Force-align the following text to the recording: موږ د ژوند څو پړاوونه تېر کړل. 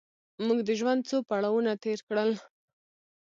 موږ 0.45 0.59
د 0.67 0.69
ژوند 0.79 1.01
څو 1.09 1.17
پړاوونه 1.29 1.71
تېر 1.83 1.99
کړل. 2.07 2.31